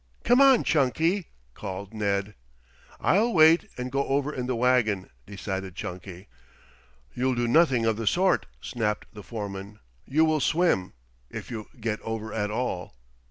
"Come 0.23 0.41
on, 0.41 0.63
Chunky," 0.63 1.27
called 1.53 1.93
Ned. 1.93 2.33
"I'll 2.99 3.31
wait 3.35 3.69
and 3.77 3.91
go 3.91 4.07
over 4.07 4.33
in 4.33 4.47
the 4.47 4.55
wagon," 4.55 5.11
decided 5.27 5.75
Chunky. 5.75 6.27
"You'll 7.13 7.35
do 7.35 7.47
nothing 7.47 7.85
of 7.85 7.97
the 7.97 8.07
sort," 8.07 8.47
snapped 8.61 9.05
the 9.13 9.21
foreman. 9.21 9.77
"You 10.07 10.25
will 10.25 10.39
swim, 10.39 10.93
if 11.29 11.51
you 11.51 11.67
get 11.79 12.01
over 12.01 12.33
at 12.33 12.49
all." 12.49 12.95